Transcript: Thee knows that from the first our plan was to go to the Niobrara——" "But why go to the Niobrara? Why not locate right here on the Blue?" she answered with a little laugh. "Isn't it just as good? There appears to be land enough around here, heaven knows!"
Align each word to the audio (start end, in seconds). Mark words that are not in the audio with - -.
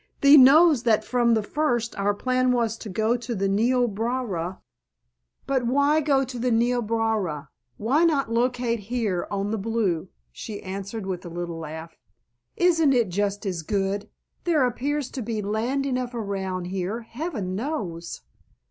Thee 0.21 0.35
knows 0.35 0.81
that 0.81 1.05
from 1.05 1.35
the 1.35 1.43
first 1.43 1.95
our 1.95 2.15
plan 2.15 2.51
was 2.51 2.75
to 2.75 2.89
go 2.89 3.15
to 3.17 3.35
the 3.35 3.47
Niobrara——" 3.47 4.59
"But 5.45 5.67
why 5.67 6.01
go 6.01 6.23
to 6.25 6.39
the 6.39 6.49
Niobrara? 6.49 7.49
Why 7.77 8.03
not 8.03 8.31
locate 8.31 8.79
right 8.79 8.79
here 8.79 9.27
on 9.29 9.51
the 9.51 9.59
Blue?" 9.59 10.07
she 10.31 10.59
answered 10.63 11.05
with 11.05 11.23
a 11.23 11.29
little 11.29 11.59
laugh. 11.59 11.97
"Isn't 12.57 12.93
it 12.93 13.09
just 13.09 13.45
as 13.45 13.61
good? 13.61 14.09
There 14.43 14.65
appears 14.65 15.11
to 15.11 15.21
be 15.21 15.39
land 15.43 15.85
enough 15.85 16.15
around 16.15 16.65
here, 16.65 17.01
heaven 17.01 17.55
knows!" 17.55 18.21